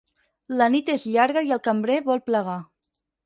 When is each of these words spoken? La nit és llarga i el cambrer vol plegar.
La 0.61 0.67
nit 0.75 0.87
és 0.93 1.05
llarga 1.15 1.45
i 1.49 1.53
el 1.57 1.61
cambrer 1.69 1.99
vol 2.07 2.23
plegar. 2.31 2.59